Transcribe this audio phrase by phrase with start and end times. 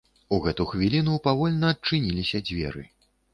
[0.35, 2.83] У гэту хвіліну павольна адчыніліся дзверы.